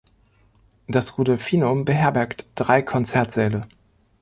Das 0.87 1.19
Rudolfinum 1.19 1.85
beherbergt 1.85 2.47
drei 2.55 2.81
Konzertsäle. 2.81 3.67